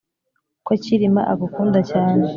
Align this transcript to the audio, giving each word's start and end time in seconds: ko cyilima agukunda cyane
ko 0.65 0.71
cyilima 0.81 1.21
agukunda 1.33 1.79
cyane 1.91 2.25